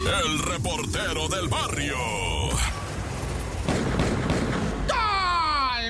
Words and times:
el 0.00 0.38
reportero 0.38 1.28
del 1.28 1.48
barrio. 1.48 1.96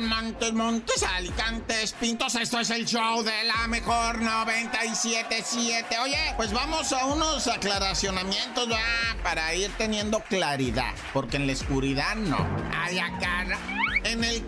Montes, 0.01 0.53
Montes, 0.53 1.03
Alicantes, 1.03 1.93
Pintos. 1.93 2.35
Esto 2.35 2.61
es 2.61 2.71
el 2.71 2.87
show 2.87 3.23
de 3.23 3.45
la 3.45 3.67
mejor 3.69 4.21
977. 4.21 5.99
Oye, 5.99 6.35
pues 6.37 6.53
vamos 6.53 6.93
a 6.93 7.07
unos 7.07 7.47
aclaracionamientos 7.47 8.69
ya 8.69 9.17
para 9.23 9.55
ir 9.55 9.71
teniendo 9.77 10.21
claridad. 10.21 10.95
Porque 11.13 11.37
en 11.37 11.47
la 11.47 11.53
oscuridad 11.53 12.17
no. 12.17 12.39
Ay, 12.75 12.99
acá. 12.99 13.47
En 14.05 14.25
el 14.25 14.47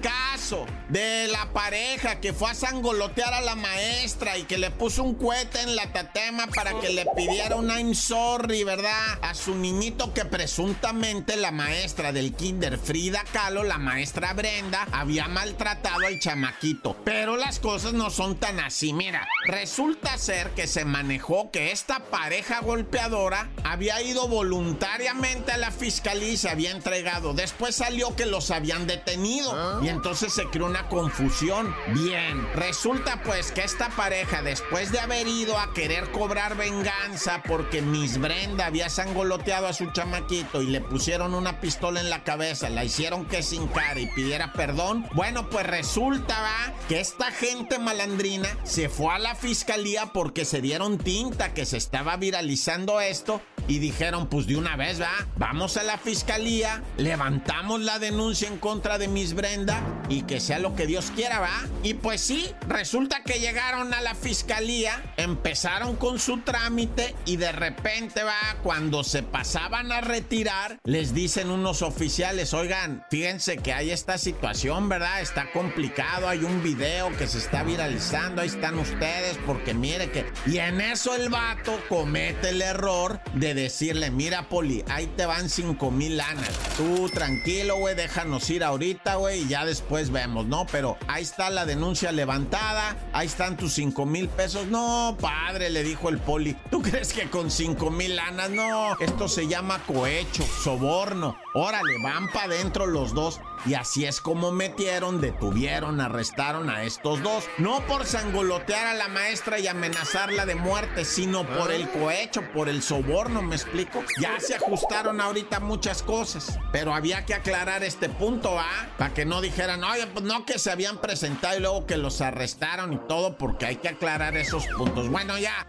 caso 0.53 0.66
de 0.89 1.29
la 1.29 1.50
pareja 1.53 2.21
que 2.21 2.32
fue 2.34 2.50
a 2.50 2.55
sangolotear 2.55 3.32
a 3.32 3.41
la 3.41 3.55
maestra 3.55 4.37
y 4.37 4.45
que 4.45 4.59
le 4.59 4.71
puso 4.71 5.02
un 5.02 5.14
cohete 5.14 5.62
en 5.62 5.75
la 5.75 5.91
tatema 5.91 6.46
para 6.48 6.79
que 6.80 6.91
le 6.91 7.07
pidiera 7.16 7.57
un 7.57 7.71
I'm 7.71 7.95
sorry, 7.95 8.62
¿verdad? 8.62 9.19
A 9.23 9.34
su 9.34 9.55
niñito 9.55 10.12
que 10.12 10.27
presuntamente 10.27 11.37
la 11.37 11.51
maestra 11.51 12.12
del 12.12 12.34
kinder 12.34 12.79
Frida 12.79 13.24
Kahlo, 13.33 13.62
la 13.62 13.79
maestra 13.79 14.34
Brenda, 14.34 14.87
había 14.93 15.29
maltratado 15.29 16.07
al 16.07 16.19
chamaquito. 16.19 16.96
Pero 17.05 17.37
las 17.37 17.59
cosas 17.59 17.95
no 17.95 18.10
son 18.10 18.37
tan 18.37 18.60
así, 18.60 18.93
mira. 18.93 19.27
Resulta 19.46 20.19
ser 20.19 20.51
que 20.51 20.66
se 20.66 20.84
manejó 20.84 21.51
que 21.51 21.73
esta 21.73 22.01
pareja 22.01 22.60
golpeadora 22.60 23.48
había 23.65 24.02
ido 24.02 24.29
voluntariamente 24.29 25.52
a 25.52 25.57
la 25.57 25.71
fiscalía 25.71 26.32
y 26.32 26.37
se 26.37 26.51
había 26.51 26.73
entregado. 26.73 27.32
Después 27.32 27.77
salió 27.77 28.15
que 28.15 28.27
los 28.27 28.51
habían 28.51 28.87
detenido. 28.87 29.82
Y 29.82 29.88
entonces 29.88 30.41
creó 30.51 30.66
una 30.66 30.88
confusión. 30.88 31.74
Bien, 31.95 32.46
resulta 32.55 33.23
pues 33.23 33.52
que 33.52 33.62
esta 33.62 33.88
pareja, 33.91 34.42
después 34.42 34.92
de 34.92 35.01
haber 35.01 35.27
ido 35.27 35.59
a 35.59 35.73
querer 35.73 36.10
cobrar 36.10 36.56
venganza 36.56 37.42
porque 37.46 37.82
Miss 37.82 38.18
Brenda 38.18 38.66
había 38.66 38.88
sangoloteado 38.88 39.66
a 39.66 39.73
su 39.73 39.91
chamaquito 39.92 40.62
y 40.62 40.66
le 40.66 40.80
pusieron 40.80 41.34
una 41.34 41.60
pistola 41.60 42.01
en 42.01 42.10
la 42.10 42.24
cabeza, 42.24 42.68
la 42.70 42.85
hicieron 42.85 43.26
que 43.26 43.43
sin 43.43 43.66
cara 43.68 44.01
y 44.01 44.07
pidiera 44.07 44.52
perdón, 44.52 45.07
bueno, 45.15 45.48
pues 45.48 45.66
resulta 45.66 46.73
que 46.88 47.01
esta 47.01 47.30
gente 47.30 47.79
malandrina 47.79 48.48
se 48.65 48.88
fue 48.88 49.13
a 49.13 49.18
la 49.18 49.35
fiscalía 49.35 50.07
porque 50.13 50.45
se 50.45 50.60
dieron 50.60 50.98
tinta 50.98 51.54
que 51.54 51.66
se 51.66 51.76
estaba 51.76 52.16
viralizando 52.16 53.01
esto 53.01 53.40
y 53.68 53.79
dijeron, 53.79 54.29
pues 54.29 54.46
de 54.46 54.57
una 54.57 54.77
vez, 54.77 55.01
va, 55.01 55.27
vamos 55.37 55.77
a 55.77 55.82
la 55.82 55.99
fiscalía, 55.99 56.82
levantamos 56.96 57.80
la 57.80 57.99
denuncia 57.99 58.49
en 58.49 58.59
contra 58.59 58.99
de 58.99 59.09
Miss 59.09 59.35
Brenda 59.35 59.80
y 60.09 60.23
que 60.23 60.41
sea 60.41 60.59
lo 60.59 60.74
que 60.74 60.87
Dios 60.87 61.13
quiera, 61.15 61.41
va. 61.41 61.60
Y 61.82 61.95
pues 61.95 62.21
sí, 62.21 62.51
resulta 62.69 63.23
que 63.23 63.41
llegaron 63.41 63.95
a 63.95 64.00
la 64.00 64.15
fiscalía, 64.15 65.03
empezaron 65.16 65.97
con 65.97 66.19
su 66.19 66.41
trámite 66.41 67.15
y 67.25 67.37
de 67.37 67.53
repente, 67.53 68.22
va, 68.22 68.56
cuando 68.62 69.04
se 69.04 69.22
pasaban 69.22 69.93
a 69.93 70.00
retirar, 70.00 70.78
les 70.84 71.15
dicen 71.15 71.50
unos 71.50 71.82
oficiales, 71.82 72.54
oigan, 72.54 73.04
fíjense 73.10 73.59
que 73.59 73.72
hay 73.72 73.91
esta 73.91 74.19
situación, 74.19 74.88
¿verdad? 74.88 75.21
Está 75.21 75.50
complicado, 75.53 76.28
hay 76.28 76.44
un 76.44 76.62
video 76.62 77.16
que 77.16 77.26
se 77.26 77.38
está 77.38 77.62
viralizando, 77.62 78.43
ahí 78.43 78.49
están 78.49 78.78
ustedes, 78.78 79.38
porque 79.47 79.75
mire 79.75 80.10
que... 80.10 80.26
Y 80.47 80.59
en 80.59 80.81
eso 80.81 81.15
el 81.15 81.28
vato 81.28 81.78
comete 81.88 82.50
el 82.50 82.62
error 82.62 83.21
de 83.34 83.51
decirle, 83.54 84.10
mira, 84.10 84.48
Poli, 84.48 84.84
ahí 84.88 85.06
te 85.16 85.26
van 85.26 85.48
cinco 85.48 85.91
mil 85.91 86.16
lanas. 86.16 86.50
Tú 86.76 87.08
tranquilo, 87.08 87.76
güey, 87.76 87.94
déjanos 87.94 88.48
ir 88.50 88.64
ahorita, 88.64 89.16
güey, 89.16 89.42
y 89.42 89.48
ya 89.48 89.64
después 89.64 90.10
vemos, 90.10 90.47
¿no? 90.47 90.66
Pero 90.70 90.97
ahí 91.08 91.22
está 91.22 91.50
la 91.50 91.66
denuncia 91.66 92.12
levantada, 92.12 92.97
ahí 93.12 93.26
están 93.26 93.56
tus 93.56 93.72
cinco 93.72 94.06
mil 94.06 94.28
pesos. 94.28 94.66
No, 94.66 95.16
padre, 95.20 95.70
le 95.70 95.82
dijo 95.82 96.08
el 96.08 96.19
Poli, 96.19 96.56
¿tú 96.70 96.82
crees 96.82 97.12
que 97.12 97.28
con 97.30 97.50
cinco 97.50 97.91
mil 97.91 98.16
lanas? 98.16 98.50
No, 98.50 98.97
esto 99.00 99.28
se 99.28 99.47
llama 99.47 99.80
cohecho, 99.86 100.44
soborno. 100.62 101.36
Órale, 101.54 102.03
van 102.03 102.30
para 102.32 102.47
adentro 102.47 102.86
los 102.86 103.14
dos. 103.14 103.41
Y 103.65 103.75
así 103.75 104.05
es 104.05 104.21
como 104.21 104.50
metieron, 104.50 105.21
detuvieron, 105.21 106.00
arrestaron 106.00 106.69
a 106.69 106.82
estos 106.82 107.22
dos. 107.22 107.44
No 107.59 107.81
por 107.86 108.06
sangolotear 108.06 108.88
a 108.88 108.94
la 108.94 109.09
maestra 109.09 109.59
y 109.59 109.69
amenazarla 109.69 110.47
de 110.47 110.56
muerte, 110.56 111.04
sino 111.04 111.47
por 111.47 111.70
el 111.70 111.88
cohecho, 111.88 112.42
por 112.53 112.69
el 112.69 112.82
soborno, 112.82 113.41
¿me 113.42 113.54
explico? 113.54 114.03
Ya 114.20 114.41
se 114.41 114.56
ajustaron 114.56 115.20
ahorita 115.20 115.60
muchas 115.60 116.03
cosas, 116.03 116.59
pero 116.72 116.94
había 116.94 117.25
que 117.25 117.34
aclarar 117.34 117.84
este 117.84 118.09
punto, 118.09 118.59
¿ah? 118.59 118.88
Para 118.98 119.14
que 119.14 119.25
no 119.25 119.41
dijeran, 119.41 119.84
oye, 119.84 120.06
pues 120.09 120.25
no 120.25 120.44
que 120.44 120.59
se 120.59 120.70
habían 120.70 120.98
presentado 120.98 121.56
y 121.56 121.60
luego 121.60 121.86
que 121.86 121.97
los 121.97 122.20
arrestaron 122.20 122.92
y 122.92 122.98
todo, 123.09 123.38
porque 123.38 123.66
hay 123.66 123.76
que 123.76 123.91
aclarar 123.91 124.36
esos 124.36 124.66
puntos. 124.66 125.09
Bueno, 125.09 125.38
ya. 125.38 125.66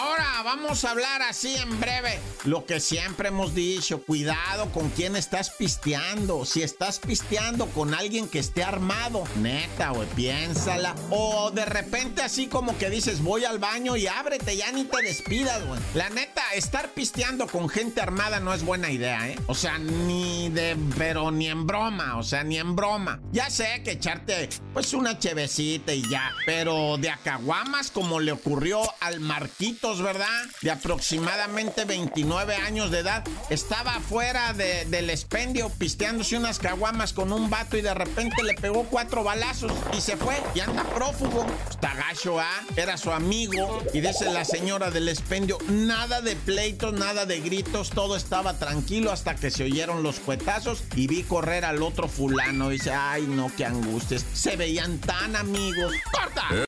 Ahora 0.00 0.42
vamos 0.44 0.84
a 0.84 0.92
hablar 0.92 1.22
así 1.22 1.56
en 1.56 1.80
breve. 1.80 2.20
Lo 2.44 2.64
que 2.64 2.78
siempre 2.78 3.30
hemos 3.30 3.52
dicho, 3.52 4.00
cuidado 4.00 4.70
con 4.70 4.90
quién 4.90 5.16
estás 5.16 5.50
pisteando. 5.50 6.44
Si 6.44 6.62
estás 6.62 7.00
pisteando 7.00 7.66
con 7.66 7.92
alguien 7.92 8.28
que 8.28 8.38
esté 8.38 8.62
armado, 8.62 9.24
neta, 9.40 9.90
güey, 9.90 10.08
piénsala. 10.10 10.94
O 11.10 11.50
de 11.50 11.64
repente 11.64 12.22
así 12.22 12.46
como 12.46 12.78
que 12.78 12.90
dices, 12.90 13.24
voy 13.24 13.44
al 13.44 13.58
baño 13.58 13.96
y 13.96 14.06
ábrete, 14.06 14.56
ya 14.56 14.70
ni 14.70 14.84
te 14.84 15.02
despidas, 15.02 15.66
güey. 15.66 15.80
La 15.94 16.10
neta, 16.10 16.44
estar 16.54 16.90
pisteando 16.90 17.48
con 17.48 17.68
gente 17.68 18.00
armada 18.00 18.38
no 18.38 18.54
es 18.54 18.64
buena 18.64 18.92
idea, 18.92 19.28
¿eh? 19.28 19.36
O 19.48 19.54
sea, 19.56 19.78
ni 19.78 20.48
de, 20.50 20.76
pero 20.96 21.32
ni 21.32 21.48
en 21.48 21.66
broma, 21.66 22.18
o 22.18 22.22
sea, 22.22 22.44
ni 22.44 22.56
en 22.56 22.76
broma. 22.76 23.20
Ya 23.32 23.50
sé 23.50 23.82
que 23.82 23.92
echarte, 23.92 24.48
pues, 24.72 24.94
una 24.94 25.18
chevecita 25.18 25.92
y 25.92 26.08
ya. 26.08 26.32
Pero 26.46 26.98
de 26.98 27.10
acaguamas 27.10 27.90
como 27.90 28.20
le 28.20 28.30
ocurrió 28.30 28.80
al 29.00 29.18
Marquito 29.18 29.87
¿verdad? 29.96 30.44
De 30.60 30.70
aproximadamente 30.70 31.84
29 31.84 32.54
años 32.56 32.90
de 32.90 32.98
edad. 32.98 33.24
Estaba 33.48 33.96
afuera 33.96 34.52
del 34.52 35.10
expendio 35.10 35.70
pisteándose 35.70 36.36
unas 36.36 36.58
caguamas 36.58 37.12
con 37.12 37.32
un 37.32 37.48
vato 37.48 37.76
y 37.76 37.80
de 37.80 37.94
repente 37.94 38.42
le 38.42 38.54
pegó 38.54 38.84
cuatro 38.84 39.24
balazos 39.24 39.72
y 39.96 40.00
se 40.00 40.16
fue 40.16 40.36
y 40.54 40.60
anda 40.60 40.84
prófugo. 40.84 41.46
Está 41.70 41.94
gacho, 41.94 42.38
¿ah? 42.38 42.60
Era 42.76 42.96
su 42.96 43.10
amigo 43.10 43.82
y 43.94 44.00
dice 44.00 44.30
la 44.30 44.44
señora 44.44 44.90
del 44.90 45.08
expendio, 45.08 45.58
nada 45.68 46.20
de 46.20 46.36
pleitos, 46.36 46.92
nada 46.92 47.24
de 47.24 47.40
gritos, 47.40 47.90
todo 47.90 48.16
estaba 48.16 48.58
tranquilo 48.58 49.10
hasta 49.10 49.34
que 49.34 49.50
se 49.50 49.64
oyeron 49.64 50.02
los 50.02 50.20
cuetazos 50.20 50.82
y 50.94 51.06
vi 51.06 51.22
correr 51.22 51.64
al 51.64 51.82
otro 51.82 52.08
fulano. 52.08 52.68
Dice, 52.68 52.92
ay 52.92 53.22
no, 53.26 53.50
qué 53.56 53.64
angustias. 53.64 54.24
Se 54.34 54.56
veían 54.56 54.98
tan 54.98 55.34
amigos. 55.36 55.94
¡Corta! 56.12 56.67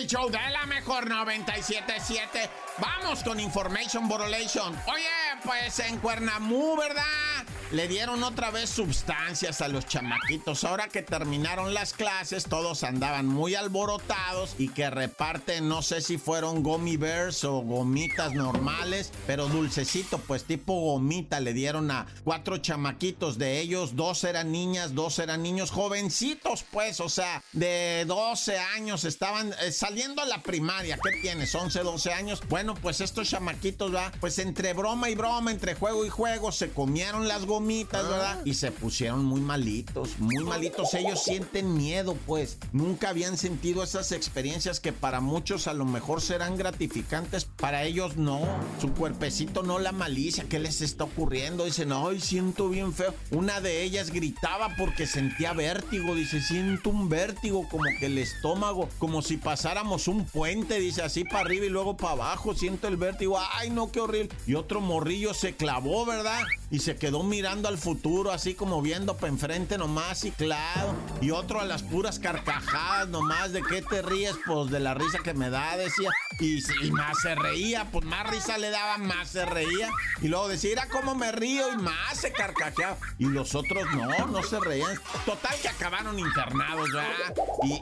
El 0.00 0.06
show 0.06 0.30
de 0.30 0.38
la 0.50 0.64
mejor 0.64 1.06
977. 1.06 2.48
Vamos 2.78 3.22
con 3.22 3.38
Information 3.38 4.08
Borrelation. 4.08 4.74
Oye, 4.86 5.04
pues 5.44 5.78
en 5.80 5.98
Cuernamú, 5.98 6.74
¿verdad? 6.74 7.29
Le 7.72 7.86
dieron 7.86 8.24
otra 8.24 8.50
vez 8.50 8.68
sustancias 8.68 9.60
a 9.60 9.68
los 9.68 9.86
chamaquitos. 9.86 10.64
Ahora 10.64 10.88
que 10.88 11.02
terminaron 11.02 11.72
las 11.72 11.92
clases, 11.92 12.42
todos 12.46 12.82
andaban 12.82 13.26
muy 13.26 13.54
alborotados 13.54 14.56
y 14.58 14.70
que 14.70 14.90
reparten, 14.90 15.68
no 15.68 15.80
sé 15.80 16.00
si 16.00 16.18
fueron 16.18 16.64
gummy 16.64 16.96
bears 16.96 17.44
o 17.44 17.60
gomitas 17.60 18.34
normales, 18.34 19.12
pero 19.24 19.46
dulcecito, 19.46 20.18
pues 20.18 20.42
tipo 20.42 20.72
gomita 20.80 21.38
le 21.38 21.52
dieron 21.52 21.92
a 21.92 22.08
cuatro 22.24 22.58
chamaquitos. 22.58 23.38
De 23.38 23.60
ellos, 23.60 23.94
dos 23.94 24.24
eran 24.24 24.50
niñas, 24.50 24.96
dos 24.96 25.20
eran 25.20 25.40
niños 25.40 25.70
jovencitos, 25.70 26.64
pues, 26.72 26.98
o 26.98 27.08
sea, 27.08 27.40
de 27.52 28.04
12 28.04 28.58
años 28.58 29.04
estaban 29.04 29.54
eh, 29.62 29.70
saliendo 29.70 30.22
a 30.22 30.26
la 30.26 30.42
primaria. 30.42 30.98
¿Qué 31.00 31.20
tienes? 31.22 31.54
11, 31.54 31.84
12 31.84 32.12
años. 32.12 32.42
Bueno, 32.48 32.74
pues 32.74 33.00
estos 33.00 33.30
chamaquitos, 33.30 33.94
va, 33.94 34.10
pues 34.18 34.40
entre 34.40 34.72
broma 34.72 35.08
y 35.08 35.14
broma, 35.14 35.52
entre 35.52 35.76
juego 35.76 36.04
y 36.04 36.08
juego, 36.08 36.50
se 36.50 36.70
comieron 36.70 37.28
las 37.28 37.46
gomitas 37.46 37.59
¿verdad? 37.66 38.40
Y 38.44 38.54
se 38.54 38.72
pusieron 38.72 39.24
muy 39.24 39.40
malitos, 39.40 40.18
muy 40.18 40.44
malitos. 40.44 40.94
Ellos 40.94 41.22
sienten 41.22 41.74
miedo, 41.76 42.16
pues. 42.26 42.58
Nunca 42.72 43.10
habían 43.10 43.36
sentido 43.36 43.82
esas 43.82 44.12
experiencias 44.12 44.80
que 44.80 44.92
para 44.92 45.20
muchos 45.20 45.66
a 45.66 45.74
lo 45.74 45.84
mejor 45.84 46.20
serán 46.20 46.56
gratificantes. 46.56 47.44
Para 47.44 47.84
ellos 47.84 48.16
no. 48.16 48.40
Su 48.80 48.92
cuerpecito 48.92 49.62
no 49.62 49.78
la 49.78 49.92
malicia. 49.92 50.44
¿Qué 50.48 50.58
les 50.58 50.80
está 50.80 51.04
ocurriendo? 51.04 51.64
Dicen, 51.64 51.92
ay, 51.92 52.20
siento 52.20 52.68
bien 52.68 52.92
feo. 52.92 53.14
Una 53.30 53.60
de 53.60 53.82
ellas 53.82 54.10
gritaba 54.10 54.74
porque 54.76 55.06
sentía 55.06 55.52
vértigo. 55.52 56.14
Dice, 56.14 56.40
siento 56.40 56.90
un 56.90 57.08
vértigo 57.08 57.68
como 57.68 57.84
que 57.98 58.06
el 58.06 58.18
estómago, 58.18 58.88
como 58.98 59.22
si 59.22 59.36
pasáramos 59.36 60.08
un 60.08 60.24
puente. 60.24 60.80
Dice, 60.80 61.02
así 61.02 61.24
para 61.24 61.40
arriba 61.40 61.66
y 61.66 61.70
luego 61.70 61.96
para 61.96 62.12
abajo. 62.12 62.54
Siento 62.54 62.88
el 62.88 62.96
vértigo. 62.96 63.38
Ay, 63.52 63.70
no, 63.70 63.90
qué 63.90 64.00
horrible. 64.00 64.30
Y 64.46 64.54
otro 64.54 64.80
morrillo 64.80 65.34
se 65.34 65.54
clavó, 65.54 66.06
¿verdad? 66.06 66.40
y 66.70 66.78
se 66.78 66.96
quedó 66.96 67.22
mirando 67.22 67.49
al 67.50 67.78
futuro, 67.78 68.30
así 68.30 68.54
como 68.54 68.80
viendo 68.80 69.16
para 69.16 69.28
enfrente 69.28 69.76
nomás 69.76 70.24
y 70.24 70.30
claro. 70.30 70.94
Y 71.20 71.32
otro 71.32 71.60
a 71.60 71.64
las 71.64 71.82
puras 71.82 72.20
carcajadas 72.20 73.08
nomás, 73.08 73.52
¿de 73.52 73.60
qué 73.62 73.82
te 73.82 74.02
ríes? 74.02 74.36
Pues 74.46 74.70
de 74.70 74.78
la 74.78 74.94
risa 74.94 75.18
que 75.18 75.34
me 75.34 75.50
da, 75.50 75.76
decía. 75.76 76.10
Y, 76.38 76.60
más 76.92 77.18
se 77.20 77.34
reía, 77.34 77.90
pues 77.90 78.04
más 78.04 78.30
risa 78.30 78.56
le 78.56 78.70
daba, 78.70 78.98
más 78.98 79.30
se 79.30 79.44
reía. 79.44 79.90
Y 80.22 80.28
luego 80.28 80.48
decía, 80.48 80.70
mira 80.70 80.86
cómo 80.88 81.16
me 81.16 81.32
río 81.32 81.72
y 81.72 81.76
más 81.78 82.18
se 82.18 82.30
carcajeaba. 82.30 82.96
Y 83.18 83.26
los 83.26 83.56
otros 83.56 83.84
no, 83.94 84.26
no 84.28 84.42
se 84.44 84.60
reían. 84.60 84.98
Total 85.26 85.54
que 85.60 85.68
acabaron 85.68 86.18
internados, 86.18 86.92
¿verdad? 86.92 87.34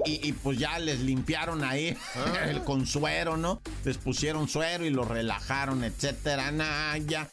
Y, 0.05 0.33
pues 0.33 0.59
ya 0.59 0.79
les 0.79 1.01
limpiaron 1.01 1.63
ahí 1.63 1.97
ah. 2.17 2.45
el 2.49 2.65
consuero, 2.65 3.37
¿no? 3.37 3.61
Les 3.85 3.99
pusieron 3.99 4.49
suero 4.49 4.87
y 4.87 4.91
lo 4.91 5.05
relajaron, 5.05 5.85
etcétera. 5.85 6.51
Nah, 6.53 6.97
ya. 6.97 7.29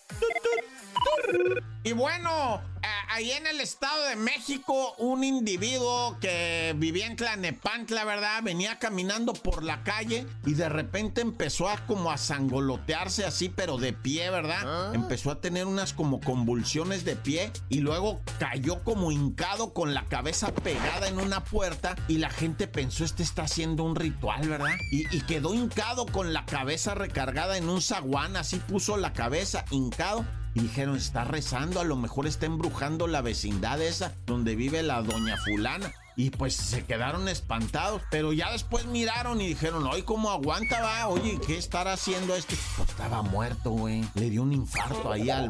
Y 1.84 1.94
bueno, 1.94 2.62
ahí 3.10 3.32
en 3.32 3.48
el 3.48 3.62
Estado 3.62 4.08
de 4.08 4.16
México, 4.16 4.96
un 4.98 5.24
individuo 5.24 6.18
que 6.20 6.74
vivía 6.78 7.06
en 7.06 7.16
Tlanepantla, 7.16 8.04
¿verdad? 8.06 8.42
Venía 8.44 8.80
caminando 8.80 9.34
por 9.34 9.64
la 9.64 9.84
calle 9.84 10.26
y 10.46 10.56
de 10.56 10.68
repente 10.68 11.22
empezó 11.22 11.70
a 11.70 11.78
como 11.86 12.12
a 12.12 12.18
sangolotearse 12.18 13.24
así, 13.24 13.50
pero 13.50 13.78
de 13.78 13.94
pie, 13.94 14.30
¿verdad? 14.30 14.64
Ah. 14.66 14.92
Empezó 14.94 15.32
a 15.32 15.42
tener 15.42 15.66
unas 15.66 15.94
como 15.94 16.20
convulsiones 16.20 17.06
de 17.06 17.16
pie 17.16 17.52
y 17.70 17.82
luego 17.82 18.20
cayó 18.40 18.84
como 18.84 19.12
hincado 19.12 19.74
con 19.74 19.94
la 19.94 20.06
cabeza 20.06 20.54
pegada 20.54 21.08
en 21.08 21.20
una 21.20 21.44
puerta 21.44 21.96
y 22.08 22.18
la 22.18 22.30
gente 22.30 22.68
pensó, 22.68 23.06
este 23.06 23.24
está 23.24 23.44
haciendo 23.44 23.84
un 23.84 23.96
ritual, 23.96 24.50
¿verdad? 24.50 24.76
Y, 24.92 25.16
y 25.16 25.22
quedó 25.22 25.54
hincado 25.54 26.06
con 26.08 26.34
la 26.34 26.46
cabeza 26.46 26.96
recargada 26.96 27.58
en 27.58 27.70
un 27.70 27.82
zaguán, 27.82 28.36
así 28.38 28.58
puso 28.58 28.98
la 28.98 29.14
cabeza 29.14 29.66
hincado 29.70 30.26
dijeron, 30.62 30.96
está 30.96 31.24
rezando, 31.24 31.80
a 31.80 31.84
lo 31.84 31.96
mejor 31.96 32.28
está 32.28 32.46
embrujando 32.46 33.08
la 33.08 33.22
vecindad 33.22 33.82
esa 33.82 34.14
donde 34.26 34.56
vive 34.56 34.84
la 34.84 35.02
doña 35.02 35.38
fulana. 35.38 35.94
Y 36.18 36.30
pues 36.30 36.56
se 36.56 36.86
quedaron 36.86 37.28
espantados, 37.28 38.02
pero 38.10 38.32
ya 38.32 38.52
después 38.52 38.86
miraron 38.86 39.42
y 39.42 39.48
dijeron, 39.48 39.86
oye, 39.86 40.06
¿cómo 40.06 40.30
aguanta, 40.30 40.82
va? 40.82 41.08
Oye, 41.10 41.40
¿qué 41.46 41.58
estará 41.58 41.94
haciendo 41.94 42.36
este? 42.36 42.56
Pues 42.78 42.90
estaba 42.90 43.22
muerto, 43.22 43.72
güey. 43.72 44.06
Le 44.14 44.30
dio 44.30 44.44
un 44.44 44.54
infarto 44.54 45.12
ahí 45.12 45.30
al... 45.30 45.50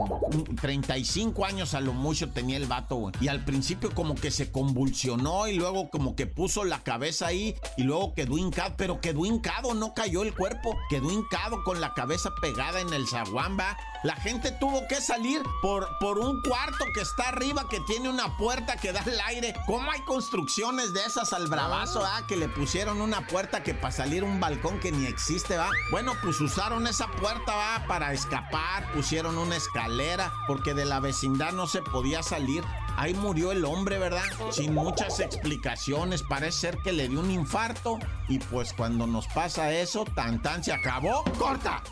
35 0.60 1.46
años 1.46 1.76
a 1.76 1.82
lo 1.82 1.94
mucho 1.94 2.32
tenía 2.32 2.58
el 2.58 2.66
vato, 2.66 2.96
güey. 2.96 3.14
Y 3.22 3.28
al 3.28 3.46
principio 3.46 3.94
como 3.94 4.16
que 4.16 4.32
se 4.32 4.52
convulsionó 4.52 5.48
y 5.48 5.54
luego 5.56 5.90
como 5.92 6.16
que 6.16 6.26
puso 6.26 6.64
la 6.64 6.80
cabeza 6.80 7.28
ahí 7.28 7.56
y 7.78 7.84
luego 7.84 8.16
quedó 8.16 8.38
hincado, 8.38 8.74
pero 8.76 9.02
quedó 9.02 9.26
hincado, 9.26 9.76
no 9.76 9.94
cayó 9.94 10.24
el 10.24 10.34
cuerpo, 10.34 10.76
quedó 10.90 11.12
hincado 11.12 11.64
con 11.64 11.80
la 11.80 11.94
cabeza 11.94 12.32
pegada 12.42 12.80
en 12.80 12.92
el 12.92 13.08
zaguán, 13.08 13.58
va. 13.58 13.78
La 14.04 14.16
gente 14.16 14.52
tuvo 14.52 14.88
que 14.88 15.02
salir 15.02 15.42
por, 15.62 15.88
por 16.00 16.20
un 16.20 16.42
cuarto 16.42 16.86
que 16.94 17.02
está 17.02 17.30
arriba 17.30 17.68
que 17.70 17.80
tiene 17.82 18.10
una 18.10 18.36
puerta 18.38 18.78
que 18.78 18.92
da 18.92 19.04
el 19.06 19.20
aire. 19.22 19.54
¿Cómo 19.66 19.90
hay 19.90 20.02
construcción? 20.02 20.55
De 20.56 21.04
esas 21.06 21.34
al 21.34 21.48
bravazo, 21.48 22.06
ah. 22.06 22.26
Que 22.28 22.38
le 22.38 22.48
pusieron 22.48 23.02
una 23.02 23.28
puerta 23.28 23.62
que 23.62 23.74
para 23.74 23.92
salir 23.92 24.24
un 24.24 24.40
balcón 24.40 24.80
que 24.80 24.94
ni 24.94 25.06
existe, 25.06 25.58
¿va? 25.58 25.70
Bueno, 25.92 26.14
pues 26.24 26.40
usaron 26.40 26.88
esa 26.88 27.08
puerta, 27.08 27.54
¿va? 27.54 27.86
Para 27.88 28.14
escapar, 28.14 28.90
pusieron 28.94 29.38
una 29.38 29.58
escalera, 29.58 30.32
porque 30.48 30.74
de 30.74 30.86
la 30.86 31.02
vecindad 31.02 31.52
no 31.52 31.68
se 31.68 31.82
podía 31.82 32.24
salir. 32.24 32.64
Ahí 32.96 33.14
murió 33.14 33.52
el 33.52 33.66
hombre, 33.66 34.00
¿verdad? 34.00 34.24
Sin 34.52 34.74
muchas 34.74 35.20
explicaciones, 35.20 36.24
parece 36.24 36.60
ser 36.60 36.78
que 36.78 36.94
le 36.94 37.10
dio 37.10 37.20
un 37.20 37.32
infarto. 37.32 38.00
Y 38.30 38.40
pues 38.40 38.72
cuando 38.72 39.08
nos 39.08 39.28
pasa 39.28 39.74
eso, 39.74 40.06
tan 40.06 40.42
tan 40.42 40.64
se 40.64 40.72
acabó. 40.72 41.26
¡Corta! 41.38 41.84